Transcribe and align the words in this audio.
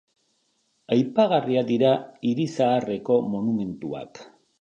Aipagarriak 0.95 1.67
dira 1.67 1.91
hiri 2.29 2.47
zaharreko 2.55 3.19
monumentuak. 3.35 4.23